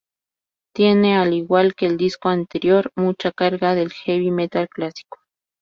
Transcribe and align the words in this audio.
Tiene, 0.73 1.15
al 1.15 1.31
igual 1.31 1.75
que 1.75 1.85
el 1.85 1.95
disco 1.95 2.29
anterior, 2.29 2.91
mucha 2.95 3.31
carga 3.31 3.75
del 3.75 3.91
heavy 3.91 4.31
metal 4.31 4.67
clásico. 4.67 5.19